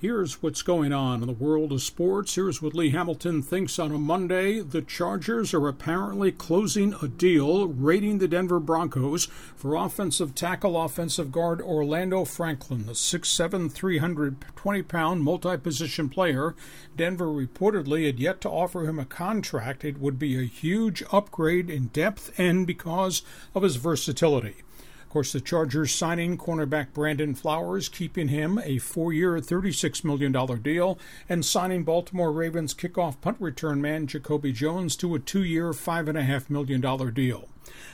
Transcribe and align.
Here's 0.00 0.42
what's 0.42 0.62
going 0.62 0.94
on 0.94 1.20
in 1.20 1.26
the 1.26 1.34
world 1.34 1.72
of 1.72 1.82
sports. 1.82 2.34
Here's 2.34 2.62
what 2.62 2.72
Lee 2.72 2.88
Hamilton 2.88 3.42
thinks 3.42 3.78
on 3.78 3.92
a 3.92 3.98
Monday. 3.98 4.60
The 4.60 4.80
Chargers 4.80 5.52
are 5.52 5.68
apparently 5.68 6.32
closing 6.32 6.94
a 7.02 7.06
deal 7.06 7.68
rating 7.68 8.16
the 8.16 8.26
Denver 8.26 8.60
Broncos 8.60 9.26
for 9.54 9.76
offensive 9.76 10.34
tackle, 10.34 10.82
offensive 10.82 11.30
guard 11.30 11.60
Orlando 11.60 12.24
Franklin, 12.24 12.86
the 12.86 12.92
6'7, 12.92 13.70
320 13.70 14.82
pound 14.84 15.22
multi 15.22 15.58
position 15.58 16.08
player. 16.08 16.54
Denver 16.96 17.26
reportedly 17.26 18.06
had 18.06 18.18
yet 18.18 18.40
to 18.40 18.48
offer 18.48 18.88
him 18.88 18.98
a 18.98 19.04
contract. 19.04 19.84
It 19.84 19.98
would 19.98 20.18
be 20.18 20.38
a 20.38 20.46
huge 20.46 21.02
upgrade 21.12 21.68
in 21.68 21.88
depth 21.88 22.32
and 22.38 22.66
because 22.66 23.20
of 23.54 23.64
his 23.64 23.76
versatility. 23.76 24.62
Of 25.10 25.14
course, 25.14 25.32
the 25.32 25.40
Chargers 25.40 25.92
signing 25.92 26.38
cornerback 26.38 26.92
Brandon 26.92 27.34
Flowers, 27.34 27.88
keeping 27.88 28.28
him 28.28 28.60
a 28.62 28.78
four 28.78 29.12
year, 29.12 29.38
$36 29.38 30.04
million 30.04 30.30
deal, 30.62 31.00
and 31.28 31.44
signing 31.44 31.82
Baltimore 31.82 32.30
Ravens 32.30 32.74
kickoff 32.74 33.20
punt 33.20 33.36
return 33.40 33.82
man 33.82 34.06
Jacoby 34.06 34.52
Jones 34.52 34.94
to 34.98 35.16
a 35.16 35.18
two 35.18 35.42
year, 35.42 35.72
$5.5 35.72 36.48
million 36.48 37.12
deal. 37.12 37.48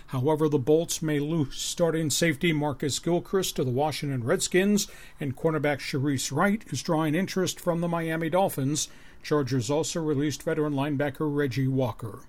However, 0.08 0.46
the 0.46 0.58
Bolts 0.58 1.00
may 1.00 1.18
lose 1.18 1.56
starting 1.56 2.10
safety 2.10 2.52
Marcus 2.52 2.98
Gilchrist 2.98 3.56
to 3.56 3.64
the 3.64 3.70
Washington 3.70 4.22
Redskins, 4.22 4.86
and 5.18 5.34
cornerback 5.34 5.78
Shareece 5.78 6.30
Wright 6.30 6.62
is 6.66 6.82
drawing 6.82 7.14
interest 7.14 7.58
from 7.58 7.80
the 7.80 7.88
Miami 7.88 8.28
Dolphins. 8.28 8.88
Chargers 9.22 9.70
also 9.70 10.02
released 10.02 10.42
veteran 10.42 10.74
linebacker 10.74 11.34
Reggie 11.34 11.66
Walker. 11.66 12.24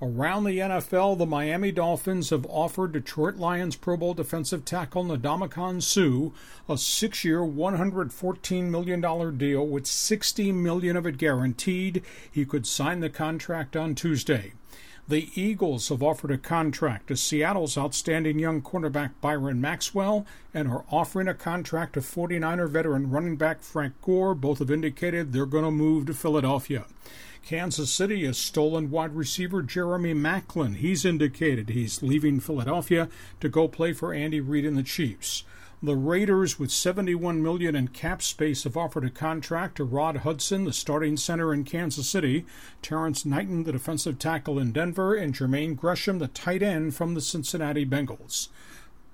Around 0.00 0.44
the 0.44 0.58
NFL, 0.58 1.18
the 1.18 1.26
Miami 1.26 1.72
Dolphins 1.72 2.30
have 2.30 2.46
offered 2.46 2.92
Detroit 2.92 3.34
Lions 3.34 3.74
Pro 3.74 3.96
Bowl 3.96 4.14
defensive 4.14 4.64
tackle 4.64 5.02
Ndamukong 5.02 5.82
Suh 5.82 6.32
a 6.72 6.78
six-year, 6.78 7.40
$114 7.40 8.62
million 8.70 9.36
deal 9.36 9.66
with 9.66 9.88
60 9.88 10.52
million 10.52 10.96
of 10.96 11.04
it 11.04 11.18
guaranteed. 11.18 12.04
He 12.30 12.44
could 12.44 12.64
sign 12.64 13.00
the 13.00 13.10
contract 13.10 13.74
on 13.74 13.96
Tuesday. 13.96 14.52
The 15.08 15.30
Eagles 15.34 15.88
have 15.88 16.02
offered 16.02 16.30
a 16.30 16.38
contract 16.38 17.08
to 17.08 17.16
Seattle's 17.16 17.76
outstanding 17.76 18.38
young 18.38 18.62
cornerback 18.62 19.12
Byron 19.20 19.60
Maxwell 19.60 20.26
and 20.54 20.68
are 20.68 20.84
offering 20.92 21.26
a 21.26 21.34
contract 21.34 21.94
to 21.94 22.00
49er 22.00 22.68
veteran 22.68 23.10
running 23.10 23.34
back 23.34 23.62
Frank 23.62 23.94
Gore. 24.02 24.36
Both 24.36 24.60
have 24.60 24.70
indicated 24.70 25.32
they're 25.32 25.46
going 25.46 25.64
to 25.64 25.72
move 25.72 26.06
to 26.06 26.14
Philadelphia. 26.14 26.84
Kansas 27.44 27.92
City 27.92 28.24
has 28.24 28.38
stolen 28.38 28.90
wide 28.90 29.14
receiver 29.14 29.62
Jeremy 29.62 30.14
Maclin. 30.14 30.76
He's 30.76 31.04
indicated 31.04 31.68
he's 31.70 32.02
leaving 32.02 32.40
Philadelphia 32.40 33.08
to 33.40 33.48
go 33.48 33.68
play 33.68 33.92
for 33.92 34.12
Andy 34.12 34.40
Reid 34.40 34.64
and 34.64 34.76
the 34.76 34.82
Chiefs. 34.82 35.44
The 35.80 35.94
Raiders, 35.94 36.58
with 36.58 36.72
71 36.72 37.40
million 37.40 37.76
in 37.76 37.88
cap 37.88 38.20
space, 38.20 38.64
have 38.64 38.76
offered 38.76 39.04
a 39.04 39.10
contract 39.10 39.76
to 39.76 39.84
Rod 39.84 40.18
Hudson, 40.18 40.64
the 40.64 40.72
starting 40.72 41.16
center 41.16 41.54
in 41.54 41.62
Kansas 41.62 42.08
City, 42.08 42.44
Terrence 42.82 43.24
Knighton, 43.24 43.62
the 43.62 43.70
defensive 43.70 44.18
tackle 44.18 44.58
in 44.58 44.72
Denver, 44.72 45.14
and 45.14 45.32
Jermaine 45.32 45.76
Gresham, 45.76 46.18
the 46.18 46.26
tight 46.26 46.64
end 46.64 46.96
from 46.96 47.14
the 47.14 47.20
Cincinnati 47.20 47.86
Bengals. 47.86 48.48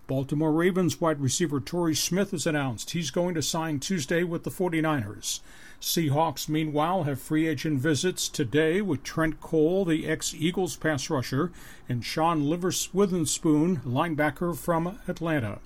Baltimore 0.07 0.53
Ravens 0.53 1.01
wide 1.01 1.21
receiver 1.21 1.61
Torrey 1.61 1.95
Smith 1.95 2.33
has 2.33 2.47
announced 2.47 2.91
he's 2.91 3.11
going 3.11 3.35
to 3.35 3.43
sign 3.43 3.81
Tuesday 3.81 4.23
with 4.23 4.45
the 4.45 4.51
49ers. 4.51 5.41
Seahawks, 5.81 6.49
meanwhile, 6.49 7.05
have 7.05 7.21
free 7.21 7.47
agent 7.47 7.81
visits 7.81 8.29
today 8.29 8.83
with 8.83 9.03
Trent 9.03 9.41
Cole, 9.41 9.85
the 9.85 10.07
ex 10.07 10.35
Eagles 10.37 10.77
pass 10.77 11.09
rusher, 11.09 11.53
and 11.89 12.05
Sean 12.05 12.49
Witherspoon, 12.49 13.77
linebacker 13.79 14.57
from 14.57 14.99
Atlanta. 15.09 15.61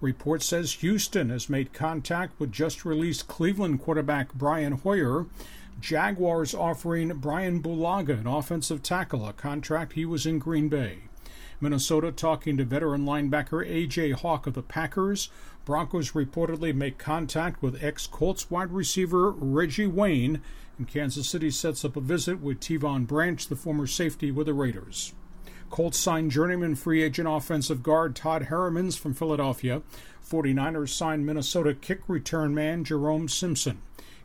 Report 0.00 0.42
says 0.42 0.74
Houston 0.74 1.30
has 1.30 1.48
made 1.48 1.72
contact 1.72 2.38
with 2.40 2.52
just 2.52 2.84
released 2.84 3.28
Cleveland 3.28 3.80
quarterback 3.80 4.34
Brian 4.34 4.72
Hoyer. 4.72 5.26
Jaguars 5.80 6.54
offering 6.54 7.08
Brian 7.16 7.62
Bulaga, 7.62 8.20
an 8.20 8.26
offensive 8.26 8.82
tackle, 8.82 9.26
a 9.26 9.32
contract 9.32 9.92
he 9.94 10.04
was 10.04 10.26
in 10.26 10.38
Green 10.38 10.68
Bay. 10.68 10.98
Minnesota 11.64 12.12
talking 12.12 12.58
to 12.58 12.64
veteran 12.64 13.06
linebacker 13.06 13.66
A.J. 13.66 14.10
Hawk 14.10 14.46
of 14.46 14.52
the 14.52 14.62
Packers. 14.62 15.30
Broncos 15.64 16.10
reportedly 16.10 16.74
make 16.74 16.98
contact 16.98 17.62
with 17.62 17.82
ex 17.82 18.06
Colts 18.06 18.50
wide 18.50 18.70
receiver 18.70 19.30
Reggie 19.30 19.86
Wayne, 19.86 20.42
and 20.76 20.86
Kansas 20.86 21.26
City 21.26 21.50
sets 21.50 21.82
up 21.82 21.96
a 21.96 22.02
visit 22.02 22.42
with 22.42 22.60
Tyvon 22.60 23.06
Branch, 23.06 23.46
the 23.46 23.56
former 23.56 23.86
safety 23.86 24.30
with 24.30 24.44
the 24.44 24.52
Raiders. 24.52 25.14
Colts 25.70 25.98
signed 25.98 26.32
journeyman 26.32 26.74
free 26.74 27.02
agent 27.02 27.26
offensive 27.26 27.82
guard 27.82 28.14
Todd 28.14 28.42
Herremans 28.42 28.98
from 28.98 29.14
Philadelphia. 29.14 29.80
49ers 30.22 30.90
signed 30.90 31.24
Minnesota 31.24 31.72
kick 31.72 32.02
return 32.08 32.54
man 32.54 32.84
Jerome 32.84 33.26
Simpson. 33.26 33.80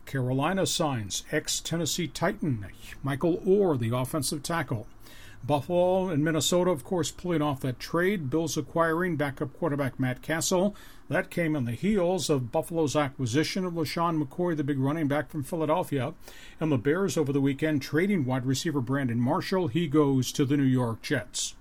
Carolina 0.06 0.66
signs 0.66 1.24
ex 1.32 1.62
Tennessee 1.62 2.10
Titan 2.10 2.66
Michael 3.02 3.38
Oher, 3.48 3.80
the 3.80 3.96
offensive 3.96 4.44
tackle. 4.44 4.88
Buffalo 5.44 6.10
and 6.10 6.24
Minnesota, 6.24 6.72
of 6.72 6.84
course, 6.84 7.12
pulling 7.12 7.42
off 7.42 7.62
that 7.62 7.80
trade. 7.80 8.30
Bills 8.30 8.58
acquiring 8.58 9.16
backup 9.16 9.54
quarterback 9.54 10.00
Matt 10.00 10.22
Cassel. 10.22 10.76
That 11.08 11.32
came 11.32 11.56
on 11.56 11.66
the 11.66 11.72
heels 11.72 12.30
of 12.30 12.52
Buffalo's 12.52 12.96
acquisition 12.96 13.66
of 13.66 13.74
LeSean 13.74 14.22
McCoy, 14.22 14.56
the 14.56 14.64
big 14.64 14.80
running 14.80 15.08
back 15.08 15.30
from 15.30 15.44
Philadelphia. 15.44 16.14
And 16.60 16.72
the 16.72 16.78
Bears 16.78 17.18
over 17.18 17.34
the 17.34 17.42
weekend 17.42 17.82
trading 17.82 18.26
wide 18.26 18.46
receiver 18.46 18.82
Brandon 18.82 19.20
Marshall. 19.20 19.70
He 19.70 19.88
goes 19.88 20.32
to 20.34 20.46
the 20.46 20.58
New 20.58 20.64
York 20.64 21.02
Jets. 21.02 21.56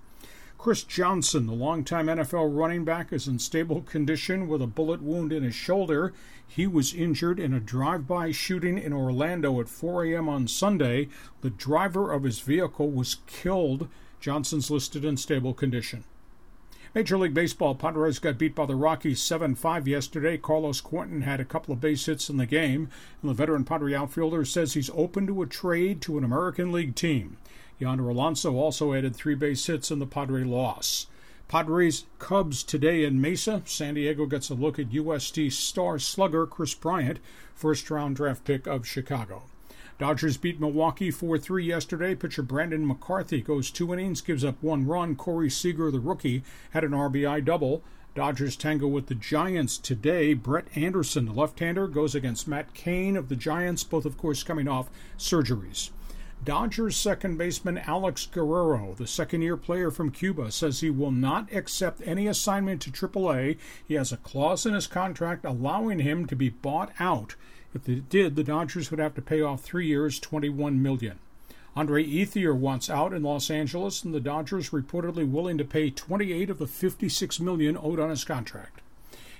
Chris 0.59 0.83
Johnson, 0.83 1.47
the 1.47 1.53
longtime 1.53 2.07
NFL 2.07 2.53
running 2.53 2.83
back, 2.83 3.13
is 3.13 3.29
in 3.29 3.39
stable 3.39 3.81
condition 3.81 4.45
with 4.45 4.61
a 4.61 4.67
bullet 4.67 5.01
wound 5.01 5.31
in 5.31 5.41
his 5.41 5.55
shoulder. 5.55 6.11
He 6.45 6.67
was 6.67 6.93
injured 6.93 7.39
in 7.39 7.53
a 7.53 7.61
drive 7.61 8.05
by 8.05 8.31
shooting 8.31 8.77
in 8.77 8.91
Orlando 8.91 9.61
at 9.61 9.69
4 9.69 10.03
a.m. 10.03 10.27
on 10.27 10.49
Sunday. 10.49 11.07
The 11.39 11.49
driver 11.49 12.11
of 12.11 12.23
his 12.23 12.41
vehicle 12.41 12.91
was 12.91 13.19
killed. 13.25 13.87
Johnson's 14.19 14.69
listed 14.69 15.05
in 15.05 15.15
stable 15.15 15.53
condition. 15.53 16.03
Major 16.93 17.17
League 17.17 17.33
Baseball, 17.33 17.73
Padres 17.73 18.19
got 18.19 18.37
beat 18.37 18.53
by 18.53 18.65
the 18.65 18.75
Rockies 18.75 19.21
7 19.21 19.55
5 19.55 19.87
yesterday. 19.87 20.37
Carlos 20.37 20.81
Quentin 20.81 21.21
had 21.21 21.39
a 21.39 21.45
couple 21.45 21.73
of 21.73 21.79
base 21.79 22.05
hits 22.05 22.29
in 22.29 22.35
the 22.35 22.45
game, 22.45 22.89
and 23.21 23.29
the 23.29 23.33
veteran 23.33 23.63
Padre 23.63 23.93
outfielder 23.93 24.43
says 24.43 24.73
he's 24.73 24.89
open 24.93 25.25
to 25.27 25.41
a 25.41 25.47
trade 25.47 26.01
to 26.01 26.17
an 26.17 26.25
American 26.25 26.73
League 26.73 26.95
team. 26.95 27.37
Yonder 27.79 28.09
Alonso 28.09 28.55
also 28.55 28.93
added 28.93 29.15
three 29.15 29.35
base 29.35 29.65
hits 29.65 29.89
in 29.89 29.99
the 29.99 30.05
Padre 30.05 30.43
loss. 30.43 31.07
Padres 31.47 32.05
Cubs 32.19 32.61
today 32.61 33.03
in 33.03 33.19
Mesa. 33.19 33.63
San 33.65 33.95
Diego 33.95 34.27
gets 34.27 34.49
a 34.49 34.53
look 34.53 34.77
at 34.77 34.91
USD 34.91 35.51
star 35.51 35.97
slugger 35.97 36.45
Kris 36.45 36.75
Bryant, 36.75 37.19
first 37.55 37.89
round 37.89 38.17
draft 38.17 38.43
pick 38.43 38.67
of 38.67 38.85
Chicago. 38.85 39.43
Dodgers 39.97 40.37
beat 40.37 40.59
Milwaukee 40.59 41.09
4 41.09 41.37
3 41.37 41.65
yesterday. 41.65 42.15
Pitcher 42.15 42.43
Brandon 42.43 42.85
McCarthy 42.85 43.41
goes 43.41 43.71
two 43.71 43.91
innings, 43.93 44.21
gives 44.21 44.45
up 44.45 44.61
one 44.61 44.85
run. 44.85 45.15
Corey 45.15 45.49
Seager, 45.49 45.89
the 45.89 45.99
rookie, 45.99 46.43
had 46.71 46.83
an 46.83 46.91
RBI 46.91 47.43
double. 47.43 47.81
Dodgers 48.13 48.55
tango 48.55 48.87
with 48.87 49.07
the 49.07 49.15
Giants 49.15 49.77
today. 49.77 50.33
Brett 50.33 50.67
Anderson, 50.75 51.25
the 51.25 51.33
left 51.33 51.59
hander, 51.59 51.87
goes 51.87 52.13
against 52.13 52.47
Matt 52.47 52.73
Cain 52.73 53.17
of 53.17 53.29
the 53.29 53.35
Giants, 53.35 53.83
both, 53.83 54.05
of 54.05 54.17
course, 54.17 54.43
coming 54.43 54.67
off 54.67 54.89
surgeries. 55.17 55.89
Dodgers 56.45 56.95
second 56.95 57.37
baseman 57.37 57.77
Alex 57.79 58.25
Guerrero, 58.25 58.95
the 58.97 59.07
second 59.07 59.41
year 59.41 59.57
player 59.57 59.91
from 59.91 60.09
Cuba, 60.09 60.51
says 60.51 60.79
he 60.79 60.89
will 60.89 61.11
not 61.11 61.51
accept 61.53 62.01
any 62.05 62.27
assignment 62.27 62.81
to 62.81 62.91
AAA. 62.91 63.57
He 63.85 63.95
has 63.95 64.13
a 64.13 64.17
clause 64.17 64.65
in 64.65 64.73
his 64.73 64.87
contract 64.87 65.43
allowing 65.43 65.99
him 65.99 66.25
to 66.27 66.37
be 66.37 66.49
bought 66.49 66.93
out. 66.97 67.35
If 67.73 67.83
they 67.83 67.95
did, 67.95 68.35
the 68.35 68.43
Dodgers 68.43 68.89
would 68.89 69.01
have 69.01 69.15
to 69.15 69.21
pay 69.21 69.41
off 69.41 69.61
three 69.61 69.87
years, 69.87 70.17
21 70.17 70.81
million. 70.81 71.19
Andre 71.75 72.03
Ethier 72.05 72.55
wants 72.55 72.89
out 72.89 73.13
in 73.13 73.21
Los 73.21 73.51
Angeles, 73.51 74.03
and 74.03 74.13
the 74.13 74.19
Dodgers 74.19 74.69
reportedly 74.69 75.29
willing 75.29 75.57
to 75.57 75.65
pay 75.65 75.89
28 75.89 76.49
of 76.49 76.57
the 76.57 76.67
56 76.67 77.39
million 77.41 77.77
owed 77.77 77.99
on 77.99 78.09
his 78.09 78.23
contract. 78.23 78.81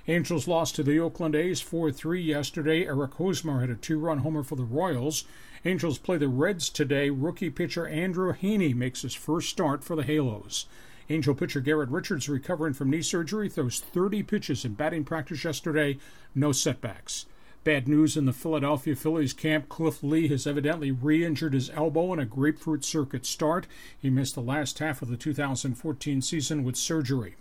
Angels 0.07 0.47
lost 0.47 0.75
to 0.75 0.83
the 0.83 0.99
Oakland 0.99 1.35
A's 1.35 1.61
4-3 1.61 2.23
yesterday. 2.23 2.85
Eric 2.85 3.13
Hosmer 3.15 3.61
had 3.61 3.69
a 3.69 3.75
two-run 3.75 4.19
homer 4.19 4.43
for 4.43 4.55
the 4.55 4.63
Royals. 4.63 5.23
Angels 5.65 5.97
play 5.97 6.17
the 6.17 6.29
Reds 6.29 6.69
today. 6.69 7.09
Rookie 7.09 7.49
pitcher 7.49 7.85
Andrew 7.85 8.33
Heaney 8.33 8.73
makes 8.73 9.01
his 9.01 9.13
first 9.13 9.49
start 9.49 9.83
for 9.83 9.95
the 9.95 10.03
Halos. 10.03 10.67
Angel 11.09 11.35
pitcher 11.35 11.59
Garrett 11.59 11.89
Richards 11.89 12.29
recovering 12.29 12.73
from 12.73 12.89
knee 12.89 13.01
surgery 13.01 13.49
throws 13.49 13.79
30 13.79 14.23
pitches 14.23 14.63
in 14.63 14.75
batting 14.75 15.03
practice 15.03 15.43
yesterday, 15.43 15.97
no 16.33 16.53
setbacks. 16.53 17.25
Bad 17.65 17.89
news 17.89 18.15
in 18.15 18.25
the 18.25 18.31
Philadelphia 18.31 18.95
Phillies 18.95 19.33
camp. 19.33 19.67
Cliff 19.67 20.01
Lee 20.01 20.29
has 20.29 20.47
evidently 20.47 20.91
re 20.91 21.25
injured 21.25 21.53
his 21.53 21.69
elbow 21.71 22.13
in 22.13 22.19
a 22.19 22.25
grapefruit 22.25 22.85
circuit 22.85 23.25
start. 23.25 23.67
He 23.99 24.09
missed 24.09 24.35
the 24.35 24.41
last 24.41 24.79
half 24.79 25.01
of 25.01 25.09
the 25.09 25.17
2014 25.17 26.21
season 26.21 26.63
with 26.63 26.77
surgery. 26.77 27.35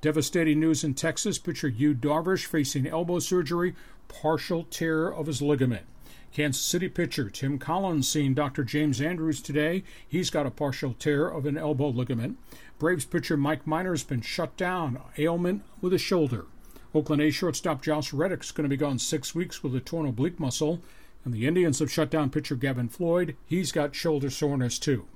Devastating 0.00 0.60
news 0.60 0.84
in 0.84 0.94
Texas. 0.94 1.38
Pitcher 1.38 1.66
Yu 1.66 1.94
Darvish 1.94 2.46
facing 2.46 2.86
elbow 2.86 3.18
surgery, 3.18 3.74
partial 4.06 4.62
tear 4.70 5.08
of 5.08 5.26
his 5.26 5.42
ligament. 5.42 5.86
Kansas 6.32 6.62
City 6.62 6.88
pitcher 6.88 7.30
Tim 7.30 7.58
Collins 7.58 8.08
seeing 8.08 8.34
Dr. 8.34 8.64
James 8.64 9.00
Andrews 9.00 9.40
today. 9.40 9.84
He's 10.06 10.30
got 10.30 10.46
a 10.46 10.50
partial 10.50 10.94
tear 10.94 11.28
of 11.28 11.46
an 11.46 11.56
elbow 11.56 11.88
ligament. 11.88 12.38
Braves 12.78 13.04
pitcher 13.04 13.36
Mike 13.36 13.66
Minor's 13.66 14.04
been 14.04 14.20
shut 14.20 14.56
down, 14.56 15.00
ailment 15.16 15.62
with 15.80 15.94
a 15.94 15.98
shoulder. 15.98 16.46
Oakland 16.94 17.22
A 17.22 17.30
shortstop 17.30 17.82
Josh 17.82 18.12
Reddick's 18.12 18.52
going 18.52 18.64
to 18.64 18.68
be 18.68 18.76
gone 18.76 18.98
six 18.98 19.34
weeks 19.34 19.62
with 19.62 19.74
a 19.74 19.80
torn 19.80 20.06
oblique 20.06 20.40
muscle, 20.40 20.80
and 21.24 21.34
the 21.34 21.46
Indians 21.46 21.78
have 21.78 21.90
shut 21.90 22.10
down 22.10 22.30
pitcher 22.30 22.54
Gavin 22.54 22.88
Floyd. 22.88 23.36
He's 23.46 23.72
got 23.72 23.94
shoulder 23.94 24.30
soreness 24.30 24.78
too. 24.78 25.06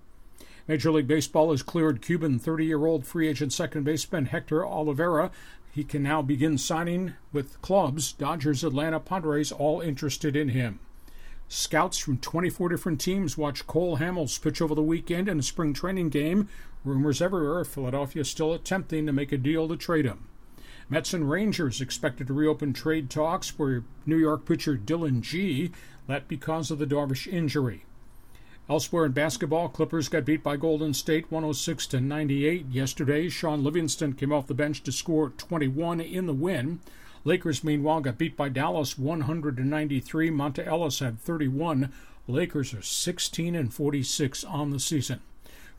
Major 0.68 0.90
League 0.90 1.08
Baseball 1.08 1.50
has 1.50 1.62
cleared 1.62 2.02
Cuban 2.02 2.38
30 2.38 2.64
year 2.64 2.86
old 2.86 3.06
free 3.06 3.28
agent 3.28 3.52
second 3.52 3.84
baseman 3.84 4.26
Hector 4.26 4.60
Olivera. 4.60 5.30
He 5.72 5.84
can 5.84 6.02
now 6.02 6.20
begin 6.22 6.58
signing 6.58 7.14
with 7.32 7.60
clubs, 7.62 8.12
Dodgers, 8.12 8.64
Atlanta, 8.64 9.00
Padres, 9.00 9.52
all 9.52 9.80
interested 9.80 10.36
in 10.36 10.50
him. 10.50 10.80
Scouts 11.52 11.98
from 11.98 12.18
24 12.18 12.68
different 12.68 13.00
teams 13.00 13.36
watch 13.36 13.66
Cole 13.66 13.98
Hamels 13.98 14.40
pitch 14.40 14.62
over 14.62 14.72
the 14.72 14.82
weekend 14.82 15.28
in 15.28 15.40
a 15.40 15.42
spring 15.42 15.74
training 15.74 16.08
game. 16.08 16.48
Rumors 16.84 17.20
everywhere, 17.20 17.64
Philadelphia 17.64 18.24
still 18.24 18.54
attempting 18.54 19.04
to 19.04 19.12
make 19.12 19.32
a 19.32 19.36
deal 19.36 19.66
to 19.66 19.76
trade 19.76 20.04
him. 20.04 20.28
Mets 20.88 21.12
and 21.12 21.28
Rangers 21.28 21.80
expected 21.80 22.28
to 22.28 22.32
reopen 22.32 22.72
trade 22.72 23.10
talks 23.10 23.48
for 23.48 23.82
New 24.06 24.16
York 24.16 24.46
pitcher 24.46 24.76
Dillon 24.76 25.22
Gee, 25.22 25.72
that 26.06 26.28
because 26.28 26.70
of 26.70 26.78
the 26.78 26.86
Darvish 26.86 27.26
injury. 27.26 27.84
Elsewhere 28.68 29.06
in 29.06 29.10
basketball, 29.10 29.68
Clippers 29.68 30.08
got 30.08 30.24
beat 30.24 30.44
by 30.44 30.56
Golden 30.56 30.94
State 30.94 31.32
106 31.32 31.88
to 31.88 32.00
98 32.00 32.66
yesterday. 32.70 33.28
Shaun 33.28 33.64
Livingston 33.64 34.12
came 34.12 34.32
off 34.32 34.46
the 34.46 34.54
bench 34.54 34.84
to 34.84 34.92
score 34.92 35.30
21 35.30 36.00
in 36.00 36.26
the 36.26 36.32
win. 36.32 36.78
Lakers, 37.24 37.62
meanwhile, 37.62 38.00
got 38.00 38.18
beat 38.18 38.36
by 38.36 38.48
Dallas 38.48 38.98
193. 38.98 40.30
Monta 40.30 40.66
Ellis 40.66 41.00
had 41.00 41.20
31. 41.20 41.92
Lakers 42.26 42.72
are 42.72 42.82
16 42.82 43.54
and 43.54 43.74
46 43.74 44.44
on 44.44 44.70
the 44.70 44.80
season. 44.80 45.20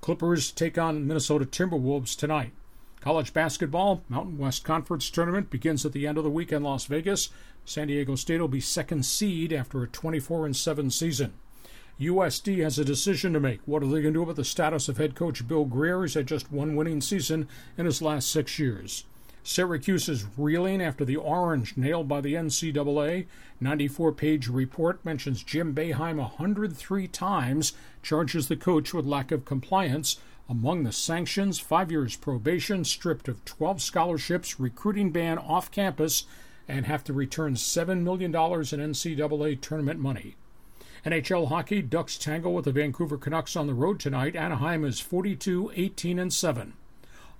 Clippers 0.01 0.51
take 0.51 0.77
on 0.77 1.07
Minnesota 1.07 1.45
Timberwolves 1.45 2.15
tonight. 2.15 2.51
College 2.99 3.33
basketball, 3.33 4.03
Mountain 4.09 4.37
West 4.37 4.63
Conference 4.63 5.09
tournament 5.09 5.49
begins 5.49 5.83
at 5.85 5.91
the 5.91 6.05
end 6.05 6.19
of 6.19 6.23
the 6.23 6.29
week 6.29 6.51
in 6.51 6.61
Las 6.61 6.85
Vegas. 6.85 7.29
San 7.65 7.87
Diego 7.87 8.15
State 8.15 8.39
will 8.39 8.47
be 8.47 8.61
second 8.61 9.05
seed 9.05 9.51
after 9.51 9.81
a 9.81 9.87
24 9.87 10.45
and 10.45 10.55
7 10.55 10.91
season. 10.91 11.33
USD 11.99 12.63
has 12.63 12.77
a 12.77 12.85
decision 12.85 13.33
to 13.33 13.39
make. 13.39 13.61
What 13.65 13.81
are 13.81 13.87
they 13.87 14.01
going 14.01 14.13
to 14.13 14.19
do 14.19 14.23
about 14.23 14.35
the 14.35 14.43
status 14.43 14.87
of 14.89 14.97
head 14.97 15.15
coach 15.15 15.47
Bill 15.47 15.65
Grier? 15.65 16.03
He's 16.03 16.13
had 16.13 16.27
just 16.27 16.51
one 16.51 16.75
winning 16.75 17.01
season 17.01 17.47
in 17.77 17.85
his 17.85 18.01
last 18.01 18.29
six 18.29 18.59
years. 18.59 19.05
Syracuse 19.43 20.07
is 20.07 20.25
reeling 20.37 20.81
after 20.81 21.03
the 21.03 21.15
orange 21.15 21.75
nailed 21.75 22.07
by 22.07 22.21
the 22.21 22.35
NCAA. 22.35 23.25
94 23.59 24.11
page 24.11 24.47
report 24.47 25.03
mentions 25.03 25.43
Jim 25.43 25.73
Boeheim 25.73 26.17
103 26.17 27.07
times, 27.07 27.73
charges 28.03 28.47
the 28.47 28.55
coach 28.55 28.93
with 28.93 29.05
lack 29.05 29.31
of 29.31 29.45
compliance. 29.45 30.17
Among 30.47 30.83
the 30.83 30.91
sanctions, 30.91 31.59
five 31.59 31.91
years 31.91 32.15
probation, 32.15 32.83
stripped 32.83 33.27
of 33.27 33.43
12 33.45 33.81
scholarships, 33.81 34.59
recruiting 34.59 35.11
ban 35.11 35.37
off 35.37 35.71
campus, 35.71 36.25
and 36.67 36.85
have 36.85 37.03
to 37.05 37.13
return 37.13 37.55
$7 37.55 38.01
million 38.01 38.31
in 38.31 38.35
NCAA 38.35 39.59
tournament 39.59 39.99
money. 39.99 40.35
NHL 41.05 41.47
hockey, 41.47 41.81
Ducks 41.81 42.17
tangle 42.17 42.53
with 42.53 42.65
the 42.65 42.71
Vancouver 42.71 43.17
Canucks 43.17 43.55
on 43.55 43.65
the 43.65 43.73
road 43.73 43.99
tonight. 43.99 44.35
Anaheim 44.35 44.85
is 44.85 44.99
42 44.99 45.71
18 45.75 46.19
and 46.19 46.31
7. 46.31 46.73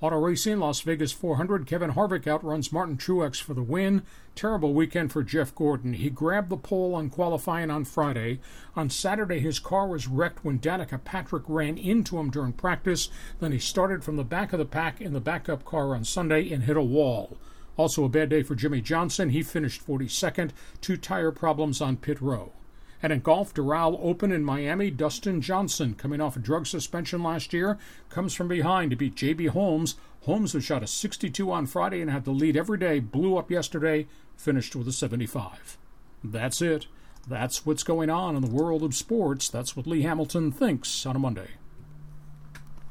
Auto 0.01 0.17
racing, 0.17 0.57
Las 0.57 0.81
Vegas 0.81 1.11
400. 1.11 1.67
Kevin 1.67 1.91
Harvick 1.91 2.25
outruns 2.25 2.71
Martin 2.71 2.97
Truex 2.97 3.39
for 3.39 3.53
the 3.53 3.61
win. 3.61 4.01
Terrible 4.33 4.73
weekend 4.73 5.11
for 5.11 5.21
Jeff 5.21 5.53
Gordon. 5.53 5.93
He 5.93 6.09
grabbed 6.09 6.49
the 6.49 6.57
pole 6.57 6.95
on 6.95 7.11
qualifying 7.11 7.69
on 7.69 7.85
Friday. 7.85 8.39
On 8.75 8.89
Saturday, 8.89 9.37
his 9.37 9.59
car 9.59 9.87
was 9.87 10.07
wrecked 10.07 10.43
when 10.43 10.57
Danica 10.57 11.03
Patrick 11.03 11.43
ran 11.47 11.77
into 11.77 12.17
him 12.17 12.31
during 12.31 12.53
practice. 12.53 13.09
Then 13.39 13.51
he 13.51 13.59
started 13.59 14.03
from 14.03 14.15
the 14.15 14.23
back 14.23 14.53
of 14.53 14.57
the 14.57 14.65
pack 14.65 14.99
in 14.99 15.13
the 15.13 15.21
backup 15.21 15.65
car 15.65 15.93
on 15.93 16.03
Sunday 16.03 16.51
and 16.51 16.63
hit 16.63 16.77
a 16.77 16.81
wall. 16.81 17.37
Also, 17.77 18.03
a 18.03 18.09
bad 18.09 18.29
day 18.29 18.41
for 18.41 18.55
Jimmie 18.55 18.81
Johnson. 18.81 19.29
He 19.29 19.43
finished 19.43 19.85
42nd. 19.85 20.49
Two 20.81 20.97
tire 20.97 21.31
problems 21.31 21.79
on 21.79 21.97
pit 21.97 22.19
row. 22.19 22.53
And 23.03 23.11
in 23.11 23.21
golf, 23.21 23.53
Doral 23.53 23.99
Open 24.01 24.31
in 24.31 24.43
Miami, 24.43 24.91
Dustin 24.91 25.41
Johnson, 25.41 25.95
coming 25.95 26.21
off 26.21 26.35
a 26.35 26.39
drug 26.39 26.67
suspension 26.67 27.23
last 27.23 27.51
year, 27.51 27.79
comes 28.09 28.33
from 28.33 28.47
behind 28.47 28.91
to 28.91 28.95
beat 28.95 29.15
J.B. 29.15 29.47
Holmes. 29.47 29.95
Holmes, 30.25 30.53
who 30.53 30.61
shot 30.61 30.83
a 30.83 30.87
62 30.87 31.51
on 31.51 31.65
Friday 31.65 32.01
and 32.01 32.11
had 32.11 32.25
the 32.25 32.31
lead 32.31 32.55
every 32.55 32.77
day, 32.77 32.99
blew 32.99 33.37
up 33.37 33.49
yesterday, 33.49 34.07
finished 34.37 34.75
with 34.75 34.87
a 34.87 34.91
75. 34.91 35.77
That's 36.23 36.61
it. 36.61 36.85
That's 37.27 37.65
what's 37.65 37.83
going 37.83 38.09
on 38.09 38.35
in 38.35 38.41
the 38.41 38.51
world 38.51 38.83
of 38.83 38.93
sports. 38.93 39.49
That's 39.49 39.75
what 39.75 39.87
Lee 39.87 40.03
Hamilton 40.03 40.51
thinks 40.51 41.05
on 41.05 41.15
a 41.15 41.19
Monday. 41.19 41.49